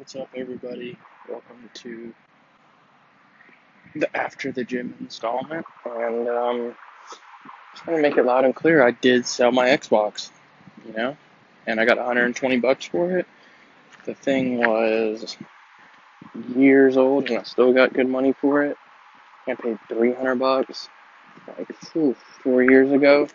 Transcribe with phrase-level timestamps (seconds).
[0.00, 0.96] What's up, everybody?
[1.28, 2.14] Welcome to
[3.94, 5.66] the After the Gym installment.
[5.84, 6.74] And um,
[7.74, 8.82] just want to make it loud and clear.
[8.82, 10.30] I did sell my Xbox,
[10.86, 11.18] you know,
[11.66, 13.26] and I got 120 bucks for it.
[14.06, 15.36] The thing was
[16.56, 18.78] years old, and I still got good money for it.
[19.46, 20.88] I paid 300 bucks
[21.46, 21.68] like
[22.42, 23.28] four years ago,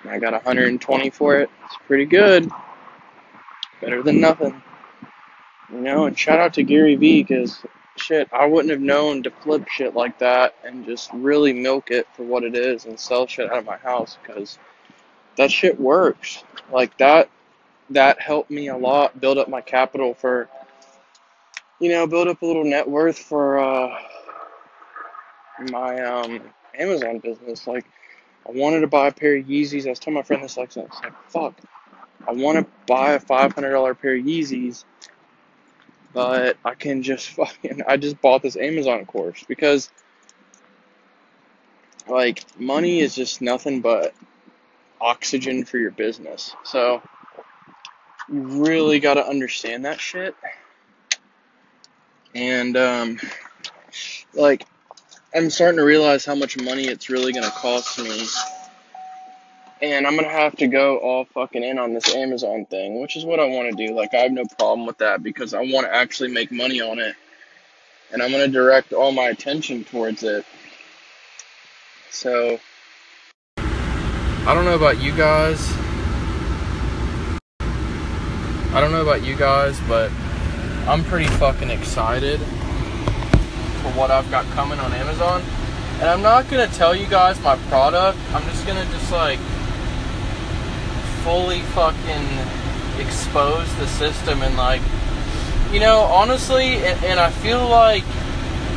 [0.00, 1.50] and I got 120 for it.
[1.66, 2.50] It's pretty good.
[3.82, 4.62] Better than nothing.
[5.72, 7.62] You know, and shout out to Gary Vee because
[7.96, 12.06] shit, I wouldn't have known to flip shit like that and just really milk it
[12.14, 14.58] for what it is and sell shit out of my house because
[15.36, 16.42] that shit works.
[16.72, 17.30] Like that,
[17.90, 20.48] that helped me a lot build up my capital for,
[21.78, 23.96] you know, build up a little net worth for uh,
[25.70, 26.40] my um,
[26.78, 27.66] Amazon business.
[27.66, 27.84] Like,
[28.48, 29.86] I wanted to buy a pair of Yeezys.
[29.86, 30.90] I was telling my friend this like, like
[31.28, 31.54] fuck,
[32.26, 34.84] I want to buy a five hundred dollar pair of Yeezys
[36.12, 39.90] but I can just fucking I just bought this Amazon course because
[42.08, 44.14] like money is just nothing but
[45.00, 46.54] oxygen for your business.
[46.64, 47.02] So
[48.28, 50.34] you really got to understand that shit.
[52.34, 53.18] And um
[54.34, 54.66] like
[55.34, 58.26] I'm starting to realize how much money it's really going to cost me
[59.82, 63.24] and I'm gonna have to go all fucking in on this Amazon thing, which is
[63.24, 63.94] what I want to do.
[63.94, 66.98] Like, I have no problem with that because I want to actually make money on
[66.98, 67.14] it,
[68.12, 70.44] and I'm gonna direct all my attention towards it.
[72.10, 72.60] So,
[73.56, 75.60] I don't know about you guys.
[78.72, 80.10] I don't know about you guys, but
[80.86, 85.42] I'm pretty fucking excited for what I've got coming on Amazon.
[86.00, 88.18] And I'm not gonna tell you guys my product.
[88.32, 89.38] I'm just gonna just like
[91.24, 92.26] fully fucking
[92.98, 94.82] expose the system and like
[95.72, 98.04] you know honestly and, and i feel like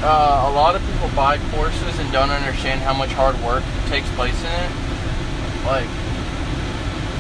[0.04, 4.10] uh, a lot of people buy courses and don't understand how much hard work takes
[4.20, 4.72] place in it.
[5.64, 5.88] Like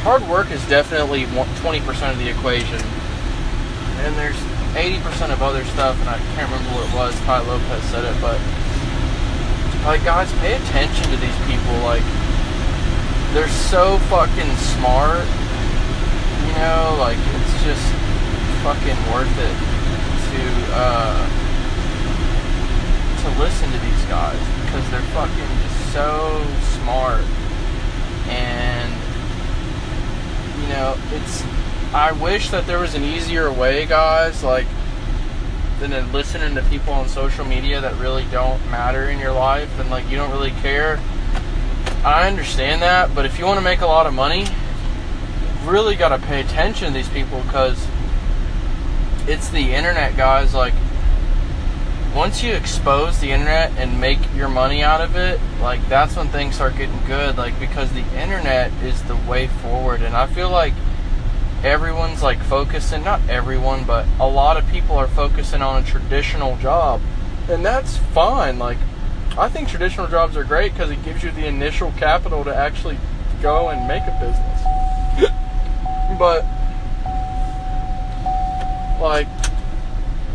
[0.03, 2.83] hard work is definitely 20% of the equation.
[4.03, 4.35] And there's
[4.75, 8.17] 80% of other stuff and i can't remember what it was Tai lopez said it
[8.19, 8.41] but
[9.85, 12.01] like guys pay attention to these people like
[13.33, 15.25] they're so fucking smart.
[16.45, 17.85] You know, like it's just
[18.61, 19.57] fucking worth it
[20.29, 21.27] to uh,
[23.21, 26.45] to listen to these guys because they're fucking just so
[26.77, 27.25] smart.
[28.29, 28.93] And
[30.61, 31.43] you know, it's
[31.93, 34.67] I wish that there was an easier way, guys, like
[35.79, 39.89] than listening to people on social media that really don't matter in your life and
[39.89, 40.97] like you don't really care
[42.05, 45.95] I understand that, but if you want to make a lot of money, you really
[45.95, 47.87] got to pay attention to these people because
[49.25, 50.53] it's the internet, guys.
[50.53, 50.73] Like,
[52.13, 56.27] once you expose the internet and make your money out of it, like, that's when
[56.27, 57.37] things start getting good.
[57.37, 60.01] Like, because the internet is the way forward.
[60.01, 60.73] And I feel like
[61.63, 66.57] everyone's like focusing, not everyone, but a lot of people are focusing on a traditional
[66.57, 66.99] job.
[67.47, 68.59] And that's fine.
[68.59, 68.77] Like,
[69.37, 72.99] I think traditional jobs are great because it gives you the initial capital to actually
[73.41, 75.29] go and make a business.
[76.19, 76.43] but,
[79.01, 79.27] like,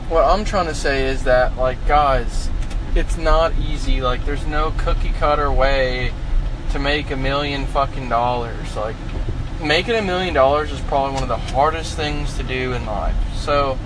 [0.09, 2.51] what I'm trying to say is that, like, guys,
[2.97, 4.01] it's not easy.
[4.01, 6.13] Like, there's no cookie cutter way
[6.73, 8.75] to make a million fucking dollars.
[8.75, 8.97] Like,
[9.63, 13.15] making a million dollars is probably one of the hardest things to do in life.
[13.37, 13.79] So,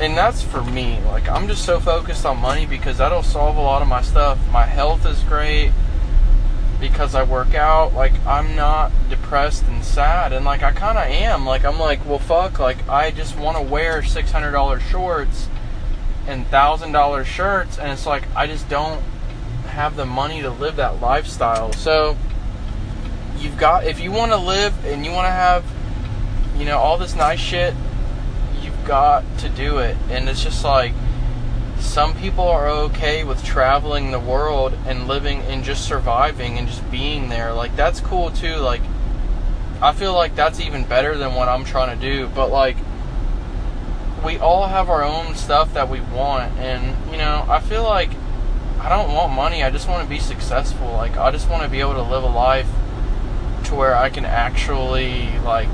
[0.00, 1.00] and that's for me.
[1.04, 4.38] Like I'm just so focused on money because that'll solve a lot of my stuff.
[4.50, 5.72] My health is great
[6.80, 7.94] because I work out.
[7.94, 11.46] Like I'm not depressed and sad, and like I kind of am.
[11.46, 12.58] Like I'm like, well, fuck.
[12.58, 15.48] Like I just want to wear six hundred dollars shorts
[16.26, 19.02] and thousand dollars shirts, and it's like I just don't
[19.68, 21.72] have the money to live that lifestyle.
[21.72, 22.16] So
[23.38, 25.64] you've got if you want to live and you want to have
[26.58, 27.74] you know all this nice shit
[28.84, 29.96] got to do it.
[30.10, 30.92] And it's just like
[31.82, 36.88] some people are okay with traveling the world and living and just surviving and just
[36.90, 37.52] being there.
[37.52, 38.56] Like that's cool too.
[38.56, 38.82] Like
[39.80, 42.28] I feel like that's even better than what I'm trying to do.
[42.28, 42.76] But like
[44.24, 48.10] we all have our own stuff that we want and you know, I feel like
[48.80, 49.62] I don't want money.
[49.62, 50.92] I just want to be successful.
[50.92, 52.68] Like I just want to be able to live a life
[53.64, 55.68] to where I can actually like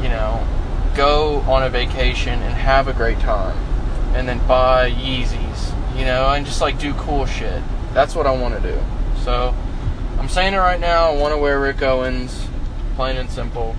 [0.00, 0.46] you know,
[0.98, 3.56] go on a vacation and have a great time
[4.16, 7.62] and then buy Yeezys, you know, and just like do cool shit.
[7.94, 8.76] That's what I want to do.
[9.22, 9.54] So
[10.18, 11.12] I'm saying it right now.
[11.12, 12.48] I want to wear Rick Owens,
[12.96, 13.76] plain and simple.